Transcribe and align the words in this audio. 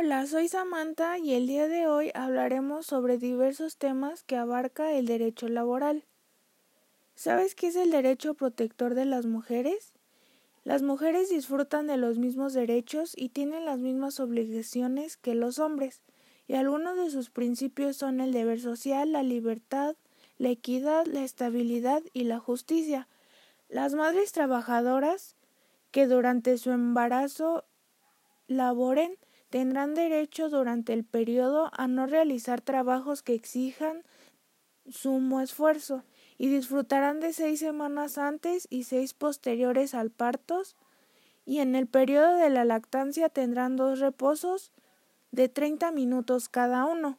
Hola, 0.00 0.28
soy 0.28 0.46
Samantha 0.46 1.18
y 1.18 1.34
el 1.34 1.48
día 1.48 1.66
de 1.66 1.88
hoy 1.88 2.12
hablaremos 2.14 2.86
sobre 2.86 3.18
diversos 3.18 3.78
temas 3.78 4.22
que 4.22 4.36
abarca 4.36 4.92
el 4.92 5.06
derecho 5.06 5.48
laboral. 5.48 6.04
¿Sabes 7.16 7.56
qué 7.56 7.66
es 7.66 7.74
el 7.74 7.90
derecho 7.90 8.34
protector 8.34 8.94
de 8.94 9.06
las 9.06 9.26
mujeres? 9.26 9.94
Las 10.62 10.82
mujeres 10.82 11.30
disfrutan 11.30 11.88
de 11.88 11.96
los 11.96 12.16
mismos 12.16 12.52
derechos 12.52 13.12
y 13.16 13.30
tienen 13.30 13.64
las 13.64 13.80
mismas 13.80 14.20
obligaciones 14.20 15.16
que 15.16 15.34
los 15.34 15.58
hombres, 15.58 16.00
y 16.46 16.54
algunos 16.54 16.96
de 16.96 17.10
sus 17.10 17.28
principios 17.28 17.96
son 17.96 18.20
el 18.20 18.30
deber 18.30 18.60
social, 18.60 19.10
la 19.10 19.24
libertad, 19.24 19.96
la 20.36 20.50
equidad, 20.50 21.06
la 21.06 21.24
estabilidad 21.24 22.04
y 22.12 22.22
la 22.22 22.38
justicia. 22.38 23.08
Las 23.68 23.94
madres 23.94 24.30
trabajadoras 24.30 25.34
que 25.90 26.06
durante 26.06 26.56
su 26.56 26.70
embarazo 26.70 27.64
laboren 28.46 29.18
tendrán 29.50 29.94
derecho 29.94 30.48
durante 30.48 30.92
el 30.92 31.04
periodo 31.04 31.70
a 31.72 31.88
no 31.88 32.06
realizar 32.06 32.60
trabajos 32.60 33.22
que 33.22 33.34
exijan 33.34 34.02
sumo 34.90 35.40
esfuerzo 35.40 36.04
y 36.38 36.48
disfrutarán 36.48 37.20
de 37.20 37.32
seis 37.32 37.60
semanas 37.60 38.18
antes 38.18 38.66
y 38.70 38.84
seis 38.84 39.14
posteriores 39.14 39.94
al 39.94 40.10
parto 40.10 40.62
y 41.44 41.60
en 41.60 41.74
el 41.74 41.86
periodo 41.86 42.36
de 42.36 42.50
la 42.50 42.64
lactancia 42.64 43.28
tendrán 43.28 43.76
dos 43.76 44.00
reposos 44.00 44.72
de 45.30 45.48
30 45.48 45.92
minutos 45.92 46.48
cada 46.48 46.84
uno. 46.84 47.18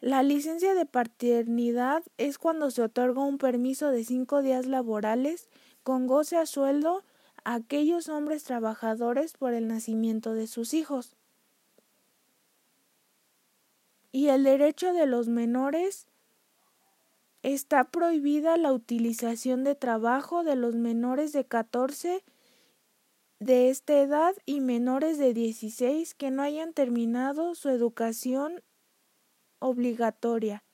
La 0.00 0.22
licencia 0.22 0.74
de 0.74 0.86
paternidad 0.86 2.02
es 2.18 2.38
cuando 2.38 2.70
se 2.70 2.82
otorga 2.82 3.22
un 3.22 3.38
permiso 3.38 3.90
de 3.90 4.04
cinco 4.04 4.42
días 4.42 4.66
laborales 4.66 5.48
con 5.82 6.06
goce 6.06 6.36
a 6.36 6.46
sueldo 6.46 7.02
a 7.44 7.54
aquellos 7.54 8.08
hombres 8.08 8.44
trabajadores 8.44 9.34
por 9.34 9.54
el 9.54 9.68
nacimiento 9.68 10.34
de 10.34 10.46
sus 10.46 10.74
hijos. 10.74 11.16
Y 14.16 14.30
el 14.30 14.44
derecho 14.44 14.94
de 14.94 15.04
los 15.04 15.28
menores 15.28 16.06
está 17.42 17.84
prohibida 17.84 18.56
la 18.56 18.72
utilización 18.72 19.62
de 19.62 19.74
trabajo 19.74 20.42
de 20.42 20.56
los 20.56 20.74
menores 20.74 21.32
de 21.32 21.44
14 21.44 22.24
de 23.40 23.68
esta 23.68 24.00
edad 24.00 24.34
y 24.46 24.62
menores 24.62 25.18
de 25.18 25.34
16 25.34 26.14
que 26.14 26.30
no 26.30 26.42
hayan 26.42 26.72
terminado 26.72 27.54
su 27.54 27.68
educación 27.68 28.62
obligatoria, 29.58 30.64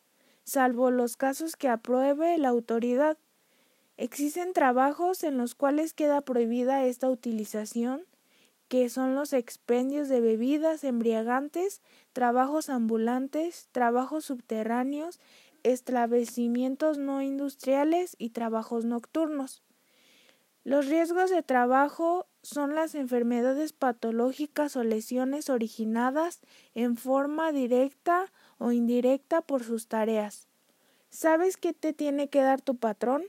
salvo 0.45 0.93
los 0.93 1.17
casos 1.17 1.57
que 1.57 1.69
apruebe 1.69 2.39
la 2.39 2.51
autoridad. 2.51 3.19
Existen 3.97 4.53
trabajos 4.53 5.25
en 5.25 5.37
los 5.37 5.57
cuales 5.57 5.95
queda 5.95 6.21
prohibida 6.21 6.85
esta 6.85 7.11
utilización, 7.11 8.07
que 8.73 8.89
son 8.89 9.15
los 9.15 9.35
expendios 9.35 10.09
de 10.09 10.23
bebidas 10.23 10.83
embriagantes, 10.83 11.83
trabajos 12.15 12.71
ambulantes, 12.71 13.69
trabajos 13.71 14.25
subterráneos, 14.25 15.21
establecimientos 15.63 16.97
no 16.97 17.21
industriales 17.21 18.17
y 18.19 18.31
trabajos 18.31 18.87
nocturnos. 18.87 19.63
Los 20.65 20.87
riesgos 20.87 21.29
de 21.29 21.43
trabajo 21.43 22.27
son 22.41 22.75
las 22.75 22.95
enfermedades 22.95 23.75
patológicas 23.75 24.75
o 24.75 24.85
lesiones 24.85 25.51
originadas 25.51 26.41
en 26.75 26.97
forma 26.97 27.53
directa 27.53 28.33
o 28.57 28.73
indirecta 28.73 29.43
por 29.43 29.65
sus 29.65 29.87
tareas. 29.87 30.49
¿Sabes 31.11 31.59
qué 31.59 31.75
te 31.75 31.93
tiene 31.93 32.31
que 32.31 32.41
dar 32.41 32.63
tu 32.63 32.77
patrón? 32.77 33.25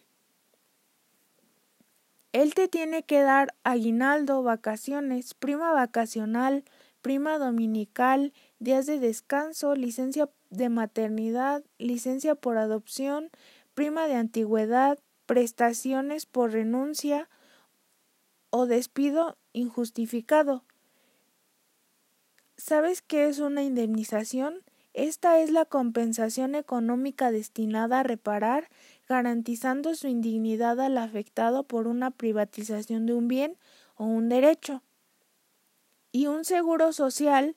Él 2.34 2.56
te 2.56 2.68
tiene 2.68 3.04
que 3.04 3.22
dar 3.22 3.56
aguinaldo, 3.64 4.42
vacaciones, 4.42 5.36
prima 5.36 5.72
vacacional, 5.72 6.66
prima 7.04 7.38
dominical, 7.38 8.34
días 8.58 8.88
de 8.88 9.00
descanso, 9.00 9.76
licencia 9.76 10.30
de 10.50 10.70
maternidad, 10.70 11.64
licencia 11.78 12.34
por 12.34 12.58
adopción, 12.58 13.30
prima 13.76 14.08
de 14.08 14.16
antigüedad, 14.16 14.98
prestaciones 15.28 16.26
por 16.26 16.52
renuncia 16.52 17.30
o 18.50 18.66
despido 18.66 19.38
injustificado. 19.52 20.64
¿Sabes 22.58 23.04
qué 23.04 23.28
es 23.28 23.38
una 23.40 23.62
indemnización? 23.62 24.64
Esta 24.94 25.40
es 25.40 25.52
la 25.52 25.66
compensación 25.66 26.54
económica 26.54 27.32
destinada 27.32 28.02
a 28.02 28.04
reparar, 28.04 28.70
garantizando 29.08 29.96
su 29.96 30.08
indignidad 30.08 30.80
al 30.80 30.98
afectado 30.98 31.64
por 31.64 31.88
una 31.88 32.12
privatización 32.12 33.06
de 33.06 33.14
un 33.14 33.28
bien 33.28 33.58
o 33.96 34.06
un 34.06 34.30
derecho. 34.30 34.82
Y 36.12 36.28
un 36.28 36.46
seguro 36.46 36.94
social 36.94 37.56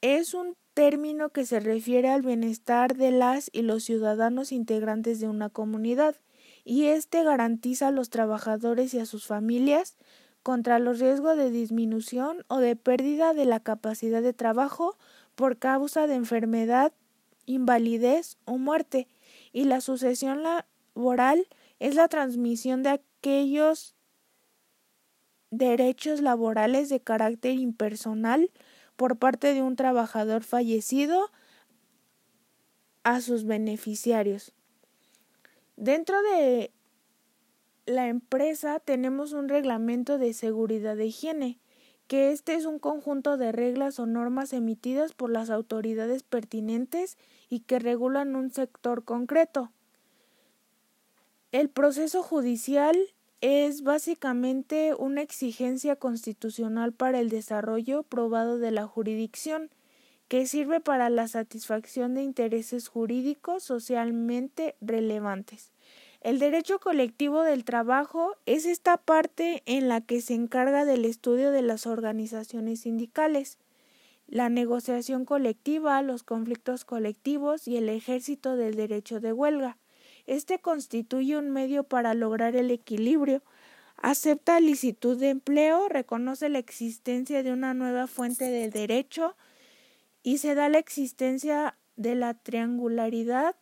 es 0.00 0.34
un 0.34 0.56
término 0.74 1.30
que 1.30 1.44
se 1.44 1.60
refiere 1.60 2.08
al 2.10 2.22
bienestar 2.22 2.96
de 2.96 3.10
las 3.10 3.50
y 3.52 3.62
los 3.62 3.84
ciudadanos 3.84 4.52
integrantes 4.52 5.20
de 5.20 5.28
una 5.28 5.48
comunidad 5.48 6.16
y 6.64 6.86
éste 6.86 7.22
garantiza 7.24 7.88
a 7.88 7.90
los 7.90 8.10
trabajadores 8.10 8.94
y 8.94 8.98
a 8.98 9.06
sus 9.06 9.26
familias 9.26 9.96
contra 10.42 10.78
los 10.78 11.00
riesgos 11.00 11.36
de 11.36 11.50
disminución 11.50 12.44
o 12.48 12.58
de 12.58 12.76
pérdida 12.76 13.34
de 13.34 13.44
la 13.44 13.60
capacidad 13.60 14.22
de 14.22 14.32
trabajo 14.32 14.96
por 15.34 15.58
causa 15.58 16.06
de 16.06 16.14
enfermedad, 16.14 16.92
invalidez 17.46 18.38
o 18.44 18.58
muerte, 18.58 19.06
y 19.52 19.64
la 19.64 19.80
sucesión 19.80 20.42
laboral 20.42 21.46
es 21.78 21.94
la 21.94 22.08
transmisión 22.08 22.82
de 22.82 22.90
aquellos 22.90 23.94
derechos 25.50 26.20
laborales 26.20 26.88
de 26.88 27.00
carácter 27.00 27.58
impersonal 27.58 28.50
por 28.96 29.18
parte 29.18 29.54
de 29.54 29.62
un 29.62 29.76
trabajador 29.76 30.44
fallecido 30.44 31.30
a 33.02 33.20
sus 33.20 33.44
beneficiarios. 33.44 34.52
Dentro 35.76 36.20
de 36.22 36.72
la 37.86 38.08
empresa 38.08 38.78
tenemos 38.78 39.32
un 39.32 39.48
reglamento 39.48 40.18
de 40.18 40.34
seguridad 40.34 40.96
de 40.96 41.06
higiene, 41.06 41.58
que 42.10 42.32
este 42.32 42.56
es 42.56 42.64
un 42.64 42.80
conjunto 42.80 43.36
de 43.36 43.52
reglas 43.52 44.00
o 44.00 44.04
normas 44.04 44.52
emitidas 44.52 45.12
por 45.12 45.30
las 45.30 45.48
autoridades 45.48 46.24
pertinentes 46.24 47.16
y 47.48 47.60
que 47.60 47.78
regulan 47.78 48.34
un 48.34 48.50
sector 48.50 49.04
concreto. 49.04 49.70
El 51.52 51.68
proceso 51.68 52.24
judicial 52.24 52.98
es 53.40 53.84
básicamente 53.84 54.92
una 54.98 55.22
exigencia 55.22 55.94
constitucional 55.94 56.92
para 56.92 57.20
el 57.20 57.28
desarrollo 57.28 58.02
probado 58.02 58.58
de 58.58 58.72
la 58.72 58.88
jurisdicción 58.88 59.70
que 60.26 60.46
sirve 60.46 60.80
para 60.80 61.10
la 61.10 61.28
satisfacción 61.28 62.14
de 62.14 62.24
intereses 62.24 62.88
jurídicos 62.88 63.62
socialmente 63.62 64.74
relevantes. 64.80 65.70
El 66.20 66.38
derecho 66.38 66.80
colectivo 66.80 67.42
del 67.42 67.64
trabajo 67.64 68.36
es 68.44 68.66
esta 68.66 68.98
parte 68.98 69.62
en 69.64 69.88
la 69.88 70.02
que 70.02 70.20
se 70.20 70.34
encarga 70.34 70.84
del 70.84 71.06
estudio 71.06 71.50
de 71.50 71.62
las 71.62 71.86
organizaciones 71.86 72.80
sindicales, 72.80 73.56
la 74.26 74.50
negociación 74.50 75.24
colectiva, 75.24 76.02
los 76.02 76.22
conflictos 76.22 76.84
colectivos 76.84 77.66
y 77.66 77.78
el 77.78 77.88
ejército 77.88 78.56
del 78.56 78.74
derecho 78.74 79.18
de 79.20 79.32
huelga. 79.32 79.78
Este 80.26 80.58
constituye 80.58 81.38
un 81.38 81.50
medio 81.50 81.84
para 81.84 82.12
lograr 82.12 82.54
el 82.54 82.70
equilibrio, 82.70 83.42
acepta 83.96 84.60
licitud 84.60 85.18
de 85.18 85.30
empleo, 85.30 85.88
reconoce 85.88 86.50
la 86.50 86.58
existencia 86.58 87.42
de 87.42 87.52
una 87.52 87.72
nueva 87.72 88.06
fuente 88.06 88.50
del 88.50 88.70
derecho, 88.70 89.36
y 90.22 90.38
se 90.38 90.54
da 90.54 90.68
la 90.68 90.78
existencia 90.78 91.76
de 91.96 92.14
la 92.14 92.34
triangularidad. 92.34 93.56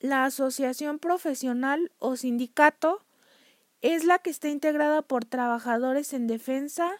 La 0.00 0.24
asociación 0.24 0.98
profesional 0.98 1.90
o 1.98 2.16
sindicato 2.16 3.04
es 3.80 4.04
la 4.04 4.18
que 4.18 4.30
está 4.30 4.48
integrada 4.48 5.02
por 5.02 5.24
trabajadores 5.24 6.12
en 6.12 6.26
defensa 6.26 6.90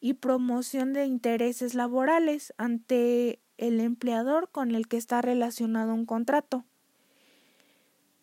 y 0.00 0.14
promoción 0.14 0.92
de 0.92 1.04
intereses 1.04 1.74
laborales 1.74 2.54
ante 2.56 3.40
el 3.58 3.80
empleador 3.80 4.50
con 4.50 4.74
el 4.74 4.88
que 4.88 4.96
está 4.96 5.22
relacionado 5.22 5.94
un 5.94 6.06
contrato. 6.06 6.64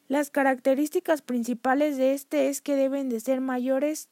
Las 0.07 0.29
características 0.29 1.21
principales 1.21 1.97
de 1.97 2.13
este 2.13 2.49
es 2.49 2.61
que 2.61 2.75
deben 2.75 3.09
de 3.09 3.19
ser 3.19 3.41
mayores 3.41 4.09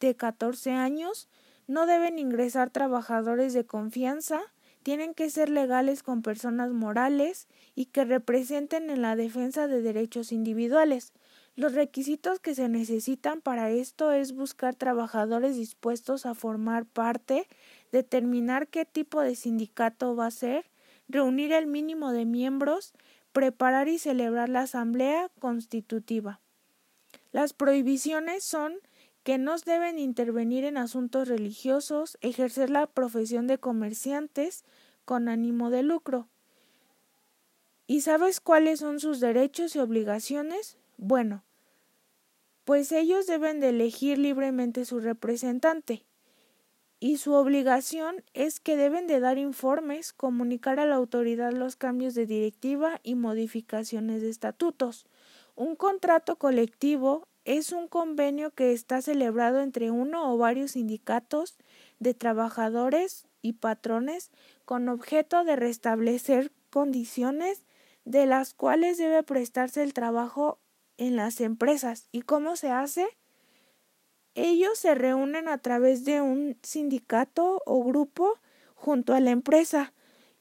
de 0.00 0.14
14 0.14 0.72
años, 0.72 1.28
no 1.66 1.86
deben 1.86 2.18
ingresar 2.18 2.70
trabajadores 2.70 3.52
de 3.52 3.66
confianza, 3.66 4.40
tienen 4.84 5.14
que 5.14 5.30
ser 5.30 5.48
legales 5.48 6.02
con 6.02 6.20
personas 6.20 6.70
morales 6.70 7.48
y 7.74 7.86
que 7.86 8.04
representen 8.04 8.90
en 8.90 9.00
la 9.00 9.16
defensa 9.16 9.66
de 9.66 9.80
derechos 9.80 10.30
individuales. 10.30 11.12
Los 11.56 11.72
requisitos 11.72 12.38
que 12.38 12.54
se 12.54 12.68
necesitan 12.68 13.40
para 13.40 13.70
esto 13.70 14.12
es 14.12 14.32
buscar 14.32 14.74
trabajadores 14.74 15.56
dispuestos 15.56 16.26
a 16.26 16.34
formar 16.34 16.84
parte, 16.84 17.48
determinar 17.92 18.68
qué 18.68 18.84
tipo 18.84 19.22
de 19.22 19.34
sindicato 19.34 20.14
va 20.14 20.26
a 20.26 20.30
ser, 20.30 20.66
reunir 21.08 21.52
el 21.52 21.66
mínimo 21.66 22.12
de 22.12 22.26
miembros, 22.26 22.92
preparar 23.32 23.88
y 23.88 23.98
celebrar 23.98 24.50
la 24.50 24.60
asamblea 24.60 25.30
constitutiva. 25.38 26.40
Las 27.32 27.54
prohibiciones 27.54 28.44
son 28.44 28.74
que 29.24 29.38
no 29.38 29.56
deben 29.58 29.98
intervenir 29.98 30.64
en 30.64 30.76
asuntos 30.76 31.28
religiosos, 31.28 32.18
ejercer 32.20 32.70
la 32.70 32.86
profesión 32.86 33.46
de 33.46 33.58
comerciantes 33.58 34.64
con 35.04 35.28
ánimo 35.28 35.70
de 35.70 35.82
lucro. 35.82 36.28
¿Y 37.86 38.02
sabes 38.02 38.40
cuáles 38.40 38.80
son 38.80 39.00
sus 39.00 39.20
derechos 39.20 39.74
y 39.74 39.78
obligaciones? 39.78 40.76
Bueno, 40.98 41.42
pues 42.64 42.92
ellos 42.92 43.26
deben 43.26 43.60
de 43.60 43.70
elegir 43.70 44.18
libremente 44.18 44.84
su 44.84 45.00
representante 45.00 46.04
y 47.00 47.18
su 47.18 47.32
obligación 47.32 48.24
es 48.32 48.60
que 48.60 48.76
deben 48.76 49.06
de 49.06 49.20
dar 49.20 49.36
informes, 49.36 50.12
comunicar 50.12 50.80
a 50.80 50.86
la 50.86 50.94
autoridad 50.94 51.52
los 51.52 51.76
cambios 51.76 52.14
de 52.14 52.26
directiva 52.26 53.00
y 53.02 53.14
modificaciones 53.14 54.22
de 54.22 54.30
estatutos. 54.30 55.06
Un 55.54 55.76
contrato 55.76 56.36
colectivo 56.36 57.28
es 57.44 57.72
un 57.72 57.88
convenio 57.88 58.50
que 58.50 58.72
está 58.72 59.02
celebrado 59.02 59.60
entre 59.60 59.90
uno 59.90 60.32
o 60.32 60.38
varios 60.38 60.72
sindicatos 60.72 61.56
de 61.98 62.14
trabajadores 62.14 63.26
y 63.42 63.54
patrones 63.54 64.30
con 64.64 64.88
objeto 64.88 65.44
de 65.44 65.56
restablecer 65.56 66.52
condiciones 66.70 67.64
de 68.04 68.26
las 68.26 68.54
cuales 68.54 68.98
debe 68.98 69.22
prestarse 69.22 69.82
el 69.82 69.92
trabajo 69.92 70.58
en 70.96 71.16
las 71.16 71.40
empresas. 71.40 72.08
¿Y 72.12 72.22
cómo 72.22 72.56
se 72.56 72.70
hace? 72.70 73.06
Ellos 74.34 74.78
se 74.78 74.94
reúnen 74.94 75.48
a 75.48 75.58
través 75.58 76.04
de 76.04 76.20
un 76.20 76.58
sindicato 76.62 77.62
o 77.66 77.84
grupo 77.84 78.38
junto 78.74 79.14
a 79.14 79.20
la 79.20 79.30
empresa 79.30 79.92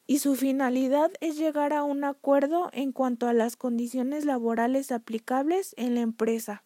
y 0.08 0.20
su 0.20 0.36
finalidad 0.36 1.12
es 1.22 1.38
llegar 1.38 1.74
a 1.74 1.84
un 1.84 2.04
acuerdo 2.04 2.70
en 2.74 2.92
cuanto 2.92 3.28
a 3.28 3.34
las 3.34 3.56
condiciones 3.56 4.26
laborales 4.26 4.92
aplicables 4.92 5.74
en 5.78 5.96
la 5.96 6.02
empresa. 6.02 6.64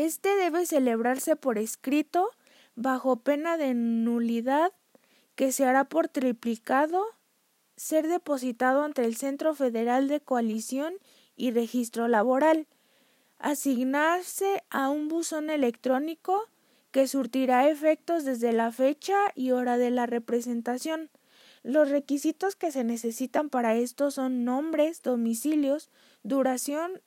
Este 0.00 0.34
debe 0.34 0.64
celebrarse 0.64 1.36
por 1.36 1.58
escrito 1.58 2.30
bajo 2.74 3.16
pena 3.16 3.58
de 3.58 3.74
nulidad 3.74 4.72
que 5.34 5.52
se 5.52 5.66
hará 5.66 5.90
por 5.90 6.08
triplicado, 6.08 7.04
ser 7.76 8.08
depositado 8.08 8.82
ante 8.82 9.04
el 9.04 9.14
Centro 9.14 9.54
Federal 9.54 10.08
de 10.08 10.22
Coalición 10.22 10.94
y 11.36 11.50
Registro 11.50 12.08
Laboral 12.08 12.66
asignarse 13.38 14.64
a 14.70 14.88
un 14.88 15.08
buzón 15.08 15.50
electrónico 15.50 16.48
que 16.92 17.06
surtirá 17.06 17.68
efectos 17.68 18.24
desde 18.24 18.54
la 18.54 18.72
fecha 18.72 19.18
y 19.34 19.50
hora 19.50 19.76
de 19.76 19.90
la 19.90 20.06
representación. 20.06 21.10
Los 21.62 21.90
requisitos 21.90 22.56
que 22.56 22.72
se 22.72 22.84
necesitan 22.84 23.50
para 23.50 23.74
esto 23.74 24.10
son 24.10 24.46
nombres, 24.46 25.02
domicilios, 25.02 25.90
duración 26.22 27.02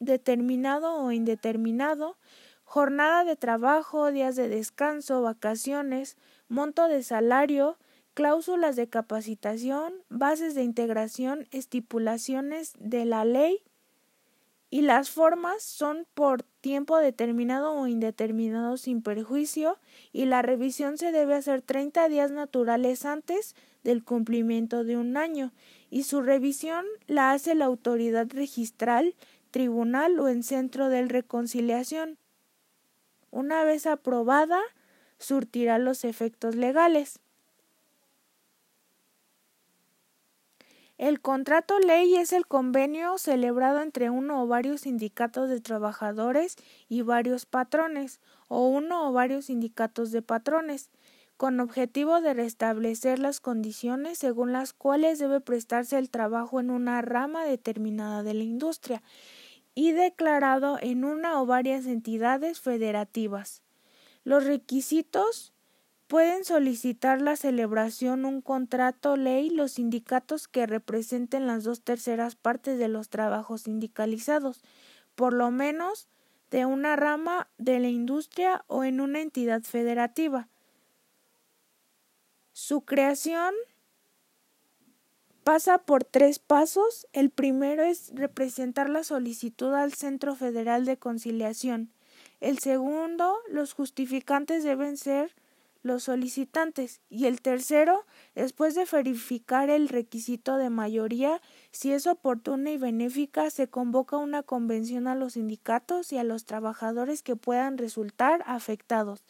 determinado 0.00 0.96
o 0.96 1.12
indeterminado, 1.12 2.16
jornada 2.64 3.24
de 3.24 3.36
trabajo, 3.36 4.10
días 4.10 4.34
de 4.34 4.48
descanso, 4.48 5.22
vacaciones, 5.22 6.16
monto 6.48 6.88
de 6.88 7.02
salario, 7.02 7.78
cláusulas 8.14 8.76
de 8.76 8.88
capacitación, 8.88 9.94
bases 10.08 10.54
de 10.54 10.64
integración, 10.64 11.46
estipulaciones 11.52 12.72
de 12.78 13.04
la 13.04 13.24
ley 13.24 13.62
y 14.70 14.82
las 14.82 15.10
formas 15.10 15.62
son 15.64 16.06
por 16.14 16.44
tiempo 16.60 16.98
determinado 16.98 17.72
o 17.72 17.88
indeterminado 17.88 18.76
sin 18.76 19.02
perjuicio 19.02 19.78
y 20.12 20.26
la 20.26 20.42
revisión 20.42 20.96
se 20.96 21.10
debe 21.10 21.34
hacer 21.34 21.60
30 21.60 22.08
días 22.08 22.30
naturales 22.30 23.04
antes 23.04 23.56
del 23.82 24.04
cumplimiento 24.04 24.84
de 24.84 24.96
un 24.96 25.16
año 25.16 25.52
y 25.90 26.04
su 26.04 26.22
revisión 26.22 26.84
la 27.08 27.32
hace 27.32 27.56
la 27.56 27.64
autoridad 27.64 28.28
registral, 28.30 29.16
tribunal 29.50 30.18
o 30.18 30.28
en 30.28 30.42
centro 30.42 30.88
de 30.88 31.04
reconciliación. 31.06 32.18
Una 33.30 33.64
vez 33.64 33.86
aprobada, 33.86 34.60
surtirá 35.18 35.78
los 35.78 36.04
efectos 36.04 36.56
legales. 36.56 37.20
El 41.00 41.22
contrato 41.22 41.78
ley 41.78 42.16
es 42.16 42.34
el 42.34 42.46
convenio 42.46 43.16
celebrado 43.16 43.80
entre 43.80 44.10
uno 44.10 44.42
o 44.42 44.46
varios 44.46 44.82
sindicatos 44.82 45.48
de 45.48 45.60
trabajadores 45.60 46.56
y 46.90 47.00
varios 47.00 47.46
patrones, 47.46 48.20
o 48.48 48.68
uno 48.68 49.08
o 49.08 49.12
varios 49.12 49.46
sindicatos 49.46 50.10
de 50.10 50.20
patrones, 50.20 50.90
con 51.38 51.58
objetivo 51.58 52.20
de 52.20 52.34
restablecer 52.34 53.18
las 53.18 53.40
condiciones 53.40 54.18
según 54.18 54.52
las 54.52 54.74
cuales 54.74 55.18
debe 55.18 55.40
prestarse 55.40 55.96
el 55.96 56.10
trabajo 56.10 56.60
en 56.60 56.68
una 56.68 57.00
rama 57.00 57.46
determinada 57.46 58.22
de 58.22 58.34
la 58.34 58.44
industria 58.44 59.02
y 59.74 59.92
declarado 59.92 60.78
en 60.80 61.04
una 61.04 61.40
o 61.40 61.46
varias 61.46 61.86
entidades 61.86 62.60
federativas. 62.60 63.62
Los 64.24 64.44
requisitos 64.44 65.52
Pueden 66.10 66.44
solicitar 66.44 67.22
la 67.22 67.36
celebración 67.36 68.24
un 68.24 68.40
contrato 68.40 69.16
ley 69.16 69.48
los 69.48 69.74
sindicatos 69.74 70.48
que 70.48 70.66
representen 70.66 71.46
las 71.46 71.62
dos 71.62 71.82
terceras 71.82 72.34
partes 72.34 72.80
de 72.80 72.88
los 72.88 73.10
trabajos 73.10 73.60
sindicalizados, 73.60 74.60
por 75.14 75.32
lo 75.32 75.52
menos 75.52 76.08
de 76.50 76.66
una 76.66 76.96
rama 76.96 77.48
de 77.58 77.78
la 77.78 77.86
industria 77.86 78.64
o 78.66 78.82
en 78.82 79.00
una 79.00 79.20
entidad 79.20 79.62
federativa. 79.62 80.48
Su 82.50 82.80
creación 82.80 83.54
pasa 85.50 85.78
por 85.78 86.04
tres 86.04 86.38
pasos. 86.38 87.08
El 87.12 87.30
primero 87.30 87.82
es 87.82 88.12
representar 88.14 88.88
la 88.88 89.02
solicitud 89.02 89.74
al 89.74 89.92
Centro 89.92 90.36
Federal 90.36 90.84
de 90.84 90.96
Conciliación. 90.96 91.90
El 92.38 92.60
segundo, 92.60 93.36
los 93.48 93.72
justificantes 93.72 94.62
deben 94.62 94.96
ser 94.96 95.34
los 95.82 96.04
solicitantes 96.04 97.00
y 97.10 97.26
el 97.26 97.42
tercero, 97.42 98.06
después 98.36 98.76
de 98.76 98.84
verificar 98.84 99.70
el 99.70 99.88
requisito 99.88 100.56
de 100.56 100.70
mayoría, 100.70 101.42
si 101.72 101.90
es 101.90 102.06
oportuna 102.06 102.70
y 102.70 102.78
benéfica, 102.78 103.50
se 103.50 103.66
convoca 103.66 104.18
una 104.18 104.44
convención 104.44 105.08
a 105.08 105.16
los 105.16 105.32
sindicatos 105.32 106.12
y 106.12 106.18
a 106.18 106.22
los 106.22 106.44
trabajadores 106.44 107.24
que 107.24 107.34
puedan 107.34 107.76
resultar 107.76 108.44
afectados. 108.46 109.24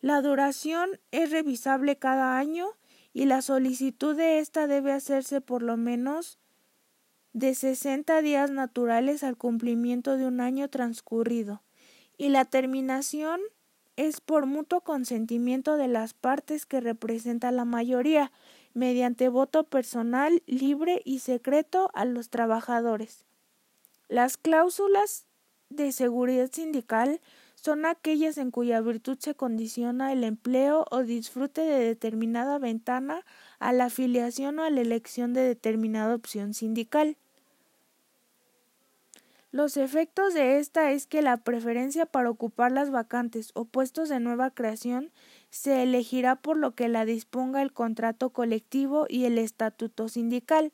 La 0.00 0.22
duración 0.22 1.00
es 1.10 1.32
revisable 1.32 1.96
cada 1.96 2.38
año 2.38 2.68
y 3.14 3.24
la 3.24 3.40
solicitud 3.40 4.14
de 4.14 4.40
esta 4.40 4.66
debe 4.66 4.92
hacerse 4.92 5.40
por 5.40 5.62
lo 5.62 5.78
menos 5.78 6.38
de 7.32 7.54
60 7.54 8.20
días 8.20 8.50
naturales 8.50 9.22
al 9.24 9.36
cumplimiento 9.36 10.18
de 10.18 10.26
un 10.26 10.40
año 10.40 10.68
transcurrido 10.68 11.62
y 12.18 12.28
la 12.28 12.44
terminación 12.44 13.40
es 13.96 14.20
por 14.20 14.46
mutuo 14.46 14.80
consentimiento 14.80 15.76
de 15.76 15.88
las 15.88 16.14
partes 16.14 16.66
que 16.66 16.80
representa 16.80 17.52
la 17.52 17.64
mayoría, 17.64 18.32
mediante 18.72 19.28
voto 19.28 19.64
personal, 19.64 20.42
libre 20.46 21.00
y 21.04 21.20
secreto 21.20 21.90
a 21.94 22.04
los 22.04 22.28
trabajadores. 22.28 23.24
Las 24.08 24.36
cláusulas 24.36 25.26
de 25.70 25.92
seguridad 25.92 26.50
sindical 26.52 27.20
son 27.64 27.86
aquellas 27.86 28.36
en 28.36 28.50
cuya 28.50 28.82
virtud 28.82 29.16
se 29.18 29.34
condiciona 29.34 30.12
el 30.12 30.22
empleo 30.22 30.84
o 30.90 31.02
disfrute 31.02 31.62
de 31.62 31.82
determinada 31.82 32.58
ventana 32.58 33.24
a 33.58 33.72
la 33.72 33.86
afiliación 33.86 34.58
o 34.58 34.64
a 34.64 34.70
la 34.70 34.82
elección 34.82 35.32
de 35.32 35.40
determinada 35.40 36.14
opción 36.14 36.52
sindical. 36.52 37.16
Los 39.50 39.78
efectos 39.78 40.34
de 40.34 40.58
esta 40.58 40.90
es 40.90 41.06
que 41.06 41.22
la 41.22 41.38
preferencia 41.38 42.04
para 42.04 42.28
ocupar 42.28 42.70
las 42.70 42.90
vacantes 42.90 43.50
o 43.54 43.64
puestos 43.64 44.10
de 44.10 44.20
nueva 44.20 44.50
creación 44.50 45.10
se 45.48 45.82
elegirá 45.84 46.36
por 46.36 46.58
lo 46.58 46.74
que 46.74 46.90
la 46.90 47.06
disponga 47.06 47.62
el 47.62 47.72
contrato 47.72 48.28
colectivo 48.28 49.06
y 49.08 49.24
el 49.24 49.38
estatuto 49.38 50.10
sindical. 50.10 50.70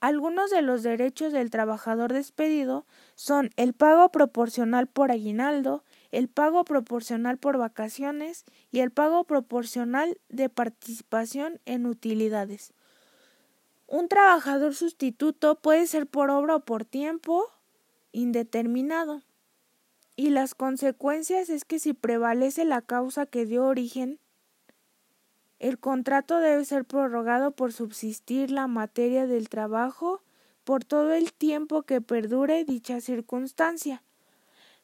Algunos 0.00 0.50
de 0.50 0.60
los 0.60 0.82
derechos 0.82 1.32
del 1.32 1.48
trabajador 1.48 2.12
despedido 2.12 2.84
son 3.14 3.48
el 3.56 3.72
pago 3.72 4.10
proporcional 4.10 4.88
por 4.88 5.10
aguinaldo, 5.10 5.84
el 6.10 6.28
pago 6.28 6.64
proporcional 6.64 7.38
por 7.38 7.58
vacaciones 7.58 8.44
y 8.70 8.80
el 8.80 8.90
pago 8.90 9.24
proporcional 9.24 10.18
de 10.28 10.48
participación 10.48 11.60
en 11.66 11.86
utilidades. 11.86 12.72
Un 13.86 14.08
trabajador 14.08 14.74
sustituto 14.74 15.60
puede 15.60 15.86
ser 15.86 16.06
por 16.06 16.30
obra 16.30 16.56
o 16.56 16.60
por 16.60 16.84
tiempo 16.84 17.46
indeterminado. 18.12 19.22
Y 20.16 20.30
las 20.30 20.54
consecuencias 20.54 21.48
es 21.48 21.64
que 21.64 21.78
si 21.78 21.92
prevalece 21.92 22.64
la 22.64 22.82
causa 22.82 23.26
que 23.26 23.46
dio 23.46 23.64
origen, 23.64 24.18
el 25.58 25.78
contrato 25.78 26.38
debe 26.38 26.64
ser 26.64 26.84
prorrogado 26.84 27.52
por 27.52 27.72
subsistir 27.72 28.50
la 28.50 28.66
materia 28.66 29.26
del 29.26 29.48
trabajo 29.48 30.22
por 30.64 30.84
todo 30.84 31.12
el 31.12 31.32
tiempo 31.32 31.82
que 31.82 32.00
perdure 32.00 32.64
dicha 32.64 33.00
circunstancia. 33.00 34.02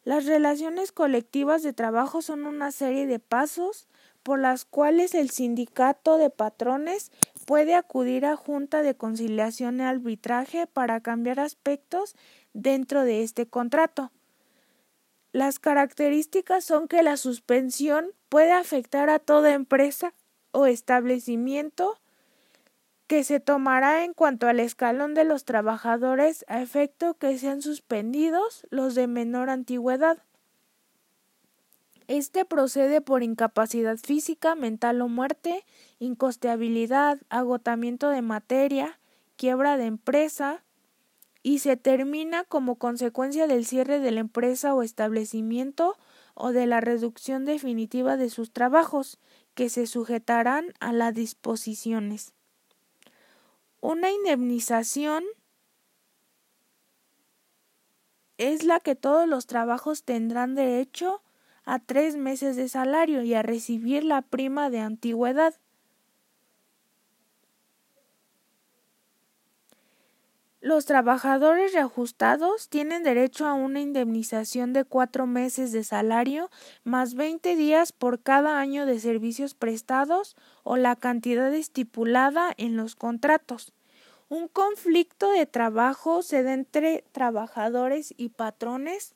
Las 0.04 0.26
relaciones 0.26 0.92
colectivas 0.92 1.62
de 1.62 1.72
trabajo 1.72 2.20
son 2.20 2.44
una 2.44 2.72
serie 2.72 3.06
de 3.06 3.18
pasos 3.18 3.88
por 4.22 4.38
las 4.38 4.64
cuales 4.64 5.14
el 5.14 5.30
sindicato 5.30 6.18
de 6.18 6.30
patrones 6.30 7.10
puede 7.46 7.74
acudir 7.74 8.26
a 8.26 8.36
junta 8.36 8.82
de 8.82 8.94
conciliación 8.94 9.80
y 9.80 9.82
arbitraje 9.82 10.66
para 10.66 11.00
cambiar 11.00 11.40
aspectos 11.40 12.14
dentro 12.52 13.02
de 13.02 13.22
este 13.22 13.46
contrato. 13.46 14.12
Las 15.32 15.58
características 15.58 16.64
son 16.64 16.86
que 16.86 17.02
la 17.02 17.16
suspensión 17.16 18.12
puede 18.28 18.52
afectar 18.52 19.10
a 19.10 19.18
toda 19.18 19.52
empresa 19.52 20.14
o 20.52 20.66
establecimiento 20.66 21.98
que 23.06 23.24
se 23.24 23.40
tomará 23.40 24.04
en 24.04 24.14
cuanto 24.14 24.48
al 24.48 24.60
escalón 24.60 25.14
de 25.14 25.24
los 25.24 25.44
trabajadores 25.44 26.44
a 26.48 26.62
efecto 26.62 27.14
que 27.14 27.36
sean 27.38 27.60
suspendidos 27.60 28.66
los 28.70 28.94
de 28.94 29.06
menor 29.06 29.50
antigüedad. 29.50 30.18
Este 32.06 32.44
procede 32.44 33.00
por 33.00 33.22
incapacidad 33.22 33.96
física, 33.96 34.54
mental 34.54 35.00
o 35.00 35.08
muerte, 35.08 35.64
incosteabilidad, 35.98 37.18
agotamiento 37.30 38.10
de 38.10 38.20
materia, 38.20 38.98
quiebra 39.36 39.78
de 39.78 39.86
empresa, 39.86 40.64
y 41.42 41.58
se 41.58 41.76
termina 41.76 42.44
como 42.44 42.76
consecuencia 42.76 43.46
del 43.46 43.66
cierre 43.66 44.00
de 44.00 44.10
la 44.10 44.20
empresa 44.20 44.74
o 44.74 44.82
establecimiento 44.82 45.96
o 46.34 46.52
de 46.52 46.66
la 46.66 46.80
reducción 46.80 47.44
definitiva 47.44 48.16
de 48.16 48.30
sus 48.30 48.50
trabajos, 48.50 49.18
que 49.54 49.68
se 49.68 49.86
sujetarán 49.86 50.72
a 50.80 50.92
las 50.92 51.14
disposiciones. 51.14 52.32
Una 53.84 54.10
indemnización 54.10 55.24
es 58.38 58.64
la 58.64 58.80
que 58.80 58.94
todos 58.96 59.28
los 59.28 59.46
trabajos 59.46 60.04
tendrán 60.04 60.54
derecho 60.54 61.22
a 61.64 61.80
tres 61.80 62.16
meses 62.16 62.56
de 62.56 62.70
salario 62.70 63.22
y 63.24 63.34
a 63.34 63.42
recibir 63.42 64.02
la 64.02 64.22
prima 64.22 64.70
de 64.70 64.78
antigüedad. 64.78 65.60
Los 70.64 70.86
trabajadores 70.86 71.74
reajustados 71.74 72.70
tienen 72.70 73.02
derecho 73.02 73.46
a 73.46 73.52
una 73.52 73.82
indemnización 73.82 74.72
de 74.72 74.84
cuatro 74.86 75.26
meses 75.26 75.72
de 75.72 75.84
salario 75.84 76.48
más 76.84 77.12
veinte 77.12 77.54
días 77.54 77.92
por 77.92 78.22
cada 78.22 78.58
año 78.58 78.86
de 78.86 78.98
servicios 78.98 79.52
prestados 79.52 80.36
o 80.62 80.78
la 80.78 80.96
cantidad 80.96 81.52
estipulada 81.52 82.50
en 82.56 82.78
los 82.78 82.96
contratos. 82.96 83.74
Un 84.30 84.48
conflicto 84.48 85.30
de 85.32 85.44
trabajo 85.44 86.22
se 86.22 86.42
da 86.42 86.54
entre 86.54 87.04
trabajadores 87.12 88.14
y 88.16 88.30
patrones 88.30 89.14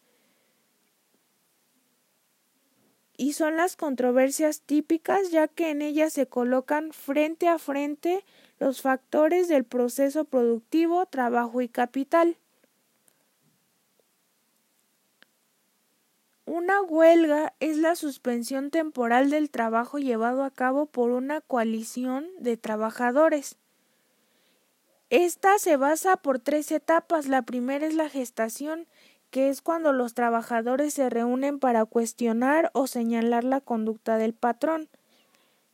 y 3.18 3.32
son 3.32 3.56
las 3.56 3.76
controversias 3.76 4.62
típicas 4.62 5.32
ya 5.32 5.48
que 5.48 5.70
en 5.70 5.82
ellas 5.82 6.12
se 6.12 6.28
colocan 6.28 6.92
frente 6.92 7.48
a 7.48 7.58
frente 7.58 8.24
los 8.60 8.80
factores 8.80 9.48
del 9.48 9.64
proceso 9.64 10.24
productivo, 10.24 11.04
trabajo 11.04 11.60
y 11.60 11.68
capital. 11.68 12.36
Una 16.46 16.80
huelga 16.80 17.54
es 17.58 17.76
la 17.76 17.96
suspensión 17.96 18.70
temporal 18.70 19.30
del 19.30 19.50
trabajo 19.50 19.98
llevado 19.98 20.44
a 20.44 20.52
cabo 20.52 20.86
por 20.86 21.10
una 21.10 21.40
coalición 21.40 22.28
de 22.38 22.56
trabajadores. 22.56 23.56
Esta 25.10 25.58
se 25.58 25.76
basa 25.76 26.16
por 26.18 26.38
tres 26.38 26.70
etapas. 26.70 27.26
La 27.26 27.42
primera 27.42 27.84
es 27.86 27.94
la 27.94 28.08
gestación, 28.08 28.86
que 29.30 29.48
es 29.48 29.62
cuando 29.62 29.92
los 29.92 30.14
trabajadores 30.14 30.94
se 30.94 31.10
reúnen 31.10 31.58
para 31.58 31.84
cuestionar 31.84 32.70
o 32.72 32.86
señalar 32.86 33.44
la 33.44 33.60
conducta 33.60 34.16
del 34.16 34.34
patrón. 34.34 34.88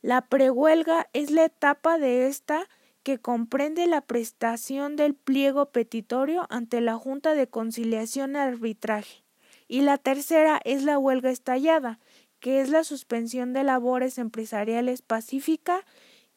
La 0.01 0.21
prehuelga 0.21 1.07
es 1.13 1.31
la 1.31 1.45
etapa 1.45 1.97
de 1.97 2.27
esta 2.27 2.67
que 3.03 3.19
comprende 3.19 3.85
la 3.85 4.01
prestación 4.01 4.95
del 4.95 5.13
pliego 5.13 5.67
petitorio 5.67 6.47
ante 6.49 6.81
la 6.81 6.95
Junta 6.95 7.35
de 7.35 7.47
Conciliación 7.47 8.33
y 8.33 8.37
Arbitraje. 8.37 9.23
Y 9.67 9.81
la 9.81 9.97
tercera 9.97 10.59
es 10.63 10.83
la 10.83 10.97
huelga 10.97 11.29
estallada, 11.29 11.99
que 12.39 12.61
es 12.61 12.69
la 12.69 12.83
suspensión 12.83 13.53
de 13.53 13.63
labores 13.63 14.17
empresariales 14.17 15.01
pacífica 15.01 15.85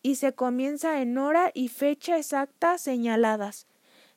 y 0.03 0.17
se 0.17 0.35
comienza 0.35 1.01
en 1.01 1.19
hora 1.19 1.51
y 1.53 1.69
fecha 1.69 2.19
exacta 2.19 2.79
señaladas. 2.79 3.67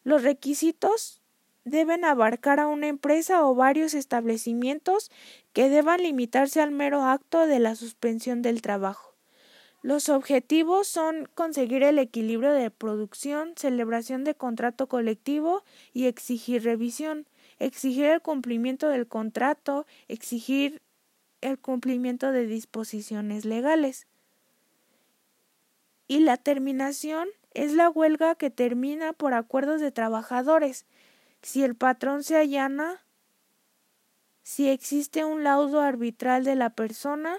Los 0.03 0.23
requisitos 0.23 1.20
deben 1.63 2.05
abarcar 2.05 2.59
a 2.59 2.67
una 2.67 2.87
empresa 2.87 3.45
o 3.45 3.55
varios 3.55 3.93
establecimientos 3.93 5.11
que 5.53 5.69
deban 5.69 6.01
limitarse 6.01 6.61
al 6.61 6.71
mero 6.71 7.03
acto 7.03 7.45
de 7.47 7.59
la 7.59 7.75
suspensión 7.75 8.41
del 8.41 8.61
trabajo. 8.61 9.11
Los 9.83 10.09
objetivos 10.09 10.87
son 10.87 11.27
conseguir 11.33 11.81
el 11.81 11.97
equilibrio 11.97 12.51
de 12.51 12.69
producción, 12.69 13.53
celebración 13.55 14.23
de 14.23 14.35
contrato 14.35 14.87
colectivo 14.87 15.63
y 15.91 16.05
exigir 16.05 16.63
revisión, 16.63 17.25
exigir 17.57 18.05
el 18.05 18.21
cumplimiento 18.21 18.89
del 18.89 19.07
contrato, 19.07 19.87
exigir 20.07 20.81
el 21.41 21.57
cumplimiento 21.57 22.31
de 22.31 22.45
disposiciones 22.45 23.43
legales. 23.45 24.05
Y 26.07 26.19
la 26.19 26.37
terminación 26.37 27.29
es 27.53 27.73
la 27.73 27.89
huelga 27.89 28.35
que 28.35 28.51
termina 28.51 29.13
por 29.13 29.33
acuerdos 29.33 29.81
de 29.81 29.91
trabajadores. 29.91 30.85
Si 31.41 31.63
el 31.63 31.75
patrón 31.75 32.23
se 32.23 32.37
allana, 32.37 33.01
si 34.43 34.69
existe 34.69 35.25
un 35.25 35.43
laudo 35.43 35.81
arbitral 35.81 36.43
de 36.43 36.55
la 36.55 36.71
persona, 36.71 37.37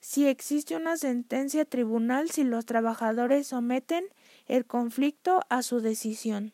si 0.00 0.26
existe 0.26 0.76
una 0.76 0.96
sentencia 0.96 1.64
tribunal 1.64 2.30
si 2.30 2.44
los 2.44 2.66
trabajadores 2.66 3.46
someten 3.46 4.04
el 4.46 4.66
conflicto 4.66 5.40
a 5.48 5.62
su 5.62 5.80
decisión. 5.80 6.52